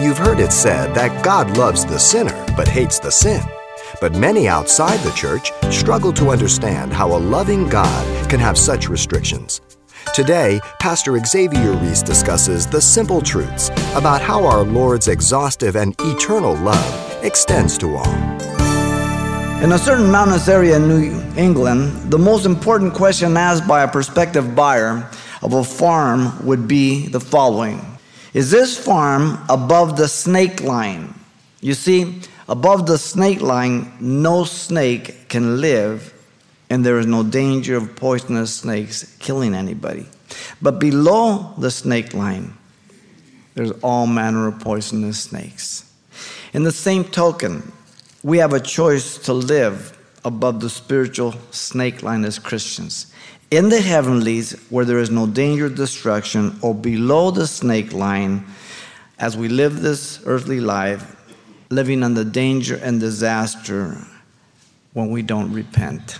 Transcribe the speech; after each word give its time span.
You've 0.00 0.16
heard 0.18 0.38
it 0.38 0.52
said 0.52 0.94
that 0.94 1.24
God 1.24 1.56
loves 1.56 1.84
the 1.84 1.98
sinner 1.98 2.46
but 2.56 2.68
hates 2.68 3.00
the 3.00 3.10
sin. 3.10 3.42
But 4.00 4.14
many 4.14 4.46
outside 4.46 5.00
the 5.00 5.10
church 5.10 5.50
struggle 5.72 6.12
to 6.12 6.30
understand 6.30 6.92
how 6.92 7.16
a 7.16 7.18
loving 7.18 7.68
God 7.68 8.30
can 8.30 8.38
have 8.38 8.56
such 8.56 8.88
restrictions. 8.88 9.60
Today, 10.14 10.60
Pastor 10.78 11.18
Xavier 11.18 11.72
Reese 11.72 12.02
discusses 12.02 12.64
the 12.64 12.80
simple 12.80 13.20
truths 13.20 13.70
about 13.96 14.22
how 14.22 14.46
our 14.46 14.62
Lord's 14.62 15.08
exhaustive 15.08 15.74
and 15.74 15.96
eternal 15.98 16.54
love 16.54 17.24
extends 17.24 17.76
to 17.78 17.96
all. 17.96 18.14
In 19.64 19.72
a 19.72 19.78
certain 19.78 20.12
mountainous 20.12 20.46
area 20.46 20.76
in 20.76 20.86
New 20.86 21.20
England, 21.36 22.12
the 22.12 22.18
most 22.20 22.46
important 22.46 22.94
question 22.94 23.36
asked 23.36 23.66
by 23.66 23.82
a 23.82 23.88
prospective 23.88 24.54
buyer 24.54 25.10
of 25.42 25.54
a 25.54 25.64
farm 25.64 26.46
would 26.46 26.68
be 26.68 27.08
the 27.08 27.18
following 27.18 27.97
Is 28.34 28.50
this 28.50 28.78
farm 28.78 29.38
above 29.48 29.96
the 29.96 30.08
snake 30.08 30.62
line? 30.62 31.14
You 31.60 31.74
see, 31.74 32.20
above 32.48 32.86
the 32.86 32.98
snake 32.98 33.40
line, 33.40 33.92
no 34.00 34.44
snake 34.44 35.28
can 35.28 35.60
live, 35.60 36.14
and 36.70 36.84
there 36.84 36.98
is 36.98 37.06
no 37.06 37.22
danger 37.22 37.76
of 37.76 37.96
poisonous 37.96 38.54
snakes 38.54 39.16
killing 39.18 39.54
anybody. 39.54 40.06
But 40.60 40.78
below 40.78 41.54
the 41.58 41.70
snake 41.70 42.14
line, 42.14 42.56
there's 43.54 43.72
all 43.82 44.06
manner 44.06 44.46
of 44.46 44.60
poisonous 44.60 45.20
snakes. 45.20 45.90
In 46.52 46.62
the 46.62 46.72
same 46.72 47.04
token, 47.04 47.72
we 48.22 48.38
have 48.38 48.52
a 48.52 48.60
choice 48.60 49.18
to 49.18 49.32
live 49.32 49.97
above 50.28 50.60
the 50.60 50.70
spiritual 50.70 51.34
snake 51.50 52.02
line 52.02 52.24
as 52.24 52.38
Christians. 52.38 53.12
In 53.50 53.70
the 53.70 53.80
heavenlies, 53.80 54.52
where 54.70 54.84
there 54.84 54.98
is 54.98 55.10
no 55.10 55.26
danger 55.26 55.66
of 55.66 55.74
destruction, 55.74 56.58
or 56.62 56.74
below 56.74 57.30
the 57.30 57.46
snake 57.46 57.92
line, 57.92 58.44
as 59.18 59.36
we 59.36 59.48
live 59.48 59.80
this 59.80 60.20
earthly 60.26 60.60
life, 60.60 61.16
living 61.70 62.02
under 62.02 62.24
danger 62.24 62.76
and 62.76 63.00
disaster 63.00 63.96
when 64.92 65.10
we 65.10 65.22
don't 65.22 65.52
repent. 65.52 66.18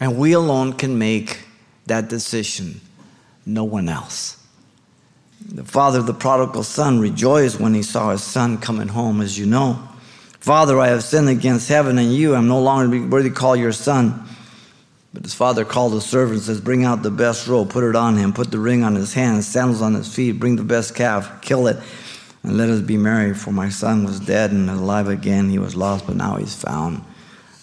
And 0.00 0.16
we 0.16 0.32
alone 0.32 0.74
can 0.74 0.98
make 0.98 1.40
that 1.86 2.08
decision, 2.08 2.80
no 3.44 3.64
one 3.64 3.88
else. 3.88 4.36
The 5.40 5.64
father 5.64 6.00
of 6.00 6.06
the 6.06 6.14
prodigal 6.14 6.64
son 6.64 7.00
rejoiced 7.00 7.58
when 7.58 7.72
he 7.72 7.82
saw 7.82 8.10
his 8.10 8.22
son 8.22 8.58
coming 8.58 8.88
home, 8.88 9.20
as 9.20 9.38
you 9.38 9.46
know. 9.46 9.87
Father, 10.48 10.80
I 10.80 10.88
have 10.88 11.04
sinned 11.04 11.28
against 11.28 11.68
heaven 11.68 11.98
and 11.98 12.10
you. 12.10 12.34
I'm 12.34 12.48
no 12.48 12.62
longer 12.62 13.06
worthy 13.06 13.28
to 13.28 13.34
call 13.34 13.54
your 13.54 13.70
son. 13.70 14.26
But 15.12 15.24
his 15.24 15.34
father 15.34 15.62
called 15.62 15.92
the 15.92 16.00
servant 16.00 16.36
and 16.36 16.42
says, 16.42 16.58
Bring 16.58 16.86
out 16.86 17.02
the 17.02 17.10
best 17.10 17.46
robe, 17.46 17.68
put 17.68 17.84
it 17.84 17.94
on 17.94 18.16
him, 18.16 18.32
put 18.32 18.50
the 18.50 18.58
ring 18.58 18.82
on 18.82 18.94
his 18.94 19.12
hand, 19.12 19.44
sandals 19.44 19.82
on 19.82 19.92
his 19.92 20.10
feet, 20.10 20.40
bring 20.40 20.56
the 20.56 20.64
best 20.64 20.94
calf, 20.94 21.42
kill 21.42 21.66
it, 21.66 21.76
and 22.42 22.56
let 22.56 22.70
us 22.70 22.80
be 22.80 22.96
merry. 22.96 23.34
For 23.34 23.52
my 23.52 23.68
son 23.68 24.04
was 24.04 24.20
dead 24.20 24.50
and 24.50 24.70
alive 24.70 25.08
again. 25.08 25.50
He 25.50 25.58
was 25.58 25.76
lost, 25.76 26.06
but 26.06 26.16
now 26.16 26.36
he's 26.36 26.54
found. 26.54 27.04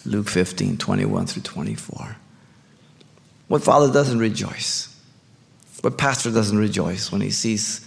Luke 0.04 0.28
15, 0.28 0.76
21 0.76 1.26
through 1.26 1.42
24. 1.42 2.16
What 3.48 3.64
father 3.64 3.92
doesn't 3.92 4.20
rejoice? 4.20 4.96
What 5.80 5.98
pastor 5.98 6.30
doesn't 6.30 6.56
rejoice 6.56 7.10
when 7.10 7.20
he 7.20 7.30
sees 7.30 7.84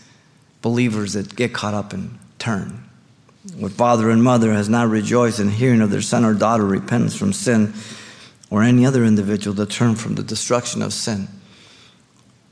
believers 0.61 1.13
that 1.13 1.37
get 1.37 1.53
caught 1.53 1.73
up 1.73 1.93
and 1.93 2.19
turn? 2.37 2.88
What 3.55 3.71
father 3.71 4.09
and 4.09 4.21
mother 4.21 4.51
has 4.51 4.67
not 4.67 4.89
rejoiced 4.89 5.39
in 5.39 5.49
hearing 5.49 5.81
of 5.81 5.91
their 5.91 6.01
son 6.01 6.25
or 6.25 6.33
daughter 6.33 6.65
repentance 6.65 7.15
from 7.15 7.31
sin 7.31 7.73
or 8.49 8.63
any 8.63 8.85
other 8.85 9.05
individual 9.05 9.55
to 9.55 9.65
turn 9.65 9.95
from 9.95 10.15
the 10.15 10.23
destruction 10.23 10.81
of 10.81 10.91
sin? 10.91 11.27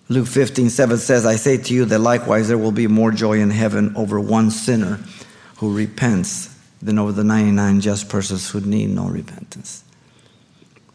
Luke 0.09 0.27
15, 0.27 0.69
7 0.69 0.97
says, 0.97 1.25
I 1.25 1.35
say 1.35 1.57
to 1.57 1.73
you 1.73 1.83
that 1.85 1.99
likewise 1.99 2.47
there 2.47 2.57
will 2.57 2.71
be 2.71 2.87
more 2.87 3.11
joy 3.11 3.39
in 3.39 3.49
heaven 3.49 3.93
over 3.97 4.17
one 4.19 4.49
sinner 4.49 5.01
who 5.57 5.75
repents 5.75 6.55
than 6.81 6.97
over 6.97 7.11
the 7.11 7.25
99 7.25 7.81
just 7.81 8.07
persons 8.07 8.49
who 8.49 8.61
need 8.61 8.89
no 8.89 9.07
repentance. 9.07 9.83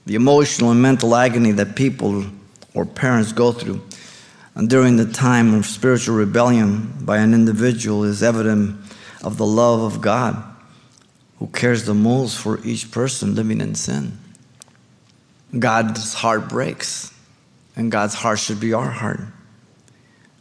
The 0.06 0.14
emotional 0.14 0.70
and 0.70 0.81
mental 0.81 1.14
agony 1.14 1.52
that 1.52 1.76
people 1.76 2.25
or 2.72 2.86
parents 2.86 3.32
go 3.32 3.52
through 3.52 3.82
during 4.66 4.97
the 4.97 5.12
time 5.12 5.52
of 5.52 5.66
spiritual 5.66 6.16
rebellion 6.16 6.94
by 7.02 7.19
an 7.19 7.34
individual 7.34 8.04
is 8.04 8.22
evident 8.22 8.78
of 9.22 9.37
the 9.38 9.47
love 9.47 9.81
of 9.81 10.00
God 10.00 10.43
who 11.38 11.49
cares 11.49 11.87
the 11.87 11.94
most 11.94 12.38
for 12.38 12.65
each 12.65 12.91
person 12.91 13.34
living 13.34 13.60
in 13.60 13.75
sin. 13.75 14.19
God's 15.59 16.15
heart 16.15 16.49
breaks, 16.49 17.12
and 17.75 17.91
God's 17.91 18.15
heart 18.15 18.38
should 18.38 18.61
be 18.61 18.72
our 18.72 18.91
heart. 18.91 19.21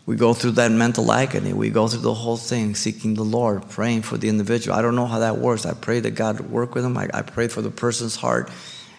We 0.05 0.15
go 0.15 0.33
through 0.33 0.51
that 0.51 0.71
mental 0.71 1.11
agony. 1.11 1.53
We 1.53 1.69
go 1.69 1.87
through 1.87 2.01
the 2.01 2.13
whole 2.13 2.37
thing, 2.37 2.75
seeking 2.75 3.15
the 3.15 3.23
Lord, 3.23 3.67
praying 3.69 4.03
for 4.03 4.17
the 4.17 4.29
individual. 4.29 4.77
I 4.77 4.81
don't 4.81 4.95
know 4.95 5.05
how 5.05 5.19
that 5.19 5.37
works. 5.37 5.65
I 5.65 5.73
pray 5.73 5.99
that 6.01 6.11
God 6.11 6.39
work 6.41 6.75
with 6.75 6.83
them. 6.83 6.97
I, 6.97 7.09
I 7.13 7.23
pray 7.23 7.47
for 7.47 7.61
the 7.61 7.71
person's 7.71 8.15
heart, 8.15 8.51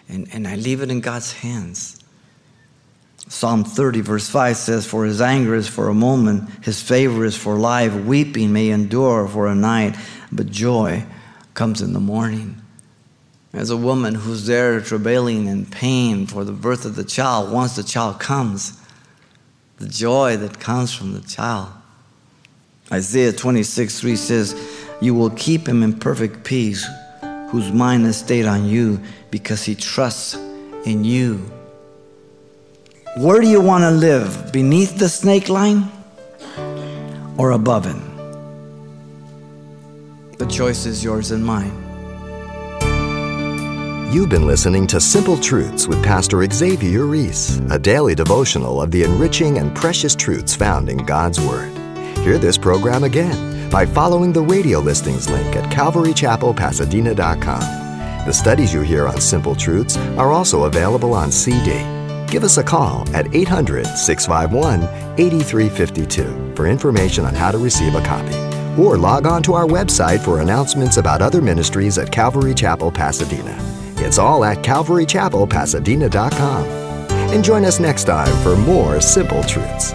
and, 0.09 0.27
and 0.33 0.47
I 0.47 0.55
leave 0.55 0.81
it 0.81 0.91
in 0.91 1.01
God's 1.01 1.31
hands. 1.31 2.02
Psalm 3.27 3.63
30, 3.63 4.01
verse 4.01 4.29
5 4.29 4.57
says, 4.57 4.85
For 4.85 5.05
his 5.05 5.21
anger 5.21 5.55
is 5.55 5.67
for 5.67 5.89
a 5.89 5.93
moment, 5.93 6.49
his 6.63 6.81
favor 6.81 7.25
is 7.25 7.37
for 7.37 7.57
life. 7.57 7.93
Weeping 7.93 8.51
may 8.51 8.69
endure 8.69 9.27
for 9.27 9.47
a 9.47 9.55
night, 9.55 9.95
but 10.31 10.47
joy 10.47 11.05
comes 11.53 11.81
in 11.81 11.93
the 11.93 11.99
morning. 11.99 12.61
As 13.53 13.69
a 13.69 13.77
woman 13.77 14.15
who's 14.15 14.45
there 14.47 14.81
travailing 14.81 15.45
in 15.45 15.65
pain 15.65 16.25
for 16.27 16.43
the 16.43 16.51
birth 16.51 16.85
of 16.85 16.95
the 16.95 17.03
child, 17.03 17.51
once 17.51 17.75
the 17.75 17.83
child 17.83 18.19
comes, 18.19 18.79
the 19.77 19.87
joy 19.87 20.37
that 20.37 20.59
comes 20.59 20.93
from 20.93 21.13
the 21.13 21.21
child. 21.21 21.69
Isaiah 22.91 23.31
26, 23.31 23.99
3 23.99 24.15
says, 24.15 24.89
You 25.01 25.13
will 25.13 25.29
keep 25.31 25.67
him 25.67 25.83
in 25.83 25.99
perfect 25.99 26.43
peace, 26.43 26.87
whose 27.49 27.71
mind 27.71 28.05
is 28.05 28.17
stayed 28.17 28.45
on 28.45 28.65
you, 28.65 28.99
because 29.31 29.63
he 29.63 29.75
trusts 29.75 30.35
in 30.85 31.03
you. 31.03 31.51
Where 33.15 33.39
do 33.39 33.47
you 33.47 33.61
want 33.61 33.83
to 33.83 33.91
live? 33.91 34.51
Beneath 34.51 34.97
the 34.97 35.07
snake 35.07 35.47
line 35.47 35.83
or 37.37 37.51
above 37.51 37.85
it? 37.85 37.95
The 40.39 40.47
choice 40.47 40.87
is 40.87 41.03
yours 41.03 41.29
and 41.29 41.45
mine. 41.45 41.71
You've 44.11 44.29
been 44.29 44.47
listening 44.47 44.87
to 44.87 44.99
Simple 44.99 45.37
Truths 45.37 45.87
with 45.87 46.03
Pastor 46.03 46.43
Xavier 46.51 47.05
Reese, 47.05 47.59
a 47.69 47.77
daily 47.77 48.15
devotional 48.15 48.81
of 48.81 48.89
the 48.89 49.03
enriching 49.03 49.59
and 49.59 49.75
precious 49.75 50.15
truths 50.15 50.55
found 50.55 50.89
in 50.89 50.97
God's 50.97 51.39
Word. 51.39 51.69
Hear 52.17 52.39
this 52.39 52.57
program 52.57 53.03
again 53.03 53.69
by 53.69 53.85
following 53.85 54.33
the 54.33 54.41
radio 54.41 54.79
listings 54.79 55.29
link 55.29 55.55
at 55.55 55.71
calvarychapelpasadena.com. 55.71 58.25
The 58.25 58.33
studies 58.33 58.73
you 58.73 58.81
hear 58.81 59.07
on 59.07 59.21
Simple 59.21 59.53
Truths 59.53 59.97
are 60.17 60.31
also 60.31 60.63
available 60.63 61.13
on 61.13 61.31
CD 61.31 61.85
give 62.33 62.43
us 62.43 62.57
a 62.57 62.63
call 62.63 63.07
at 63.15 63.33
800 63.35 63.85
651 63.85 64.81
8352 65.19 66.55
for 66.55 66.65
information 66.65 67.25
on 67.25 67.35
how 67.35 67.51
to 67.51 67.59
receive 67.59 67.93
a 67.93 68.01
copy. 68.01 68.33
Or 68.81 68.97
log 68.97 69.27
on 69.27 69.43
to 69.43 69.53
our 69.53 69.67
website 69.67 70.19
for 70.19 70.41
announcements 70.41 70.97
about 70.97 71.21
other 71.21 71.43
ministries 71.43 71.99
at 71.99 72.11
Calvary 72.11 72.55
Chapel, 72.55 72.91
Pasadena. 72.91 73.55
It's 73.97 74.17
all 74.17 74.43
at 74.43 74.63
calvarychapelpasadena.com. 74.63 76.63
And 77.33 77.43
join 77.43 77.65
us 77.65 77.79
next 77.79 78.05
time 78.05 78.35
for 78.41 78.55
more 78.55 78.99
simple 78.99 79.43
truths. 79.43 79.93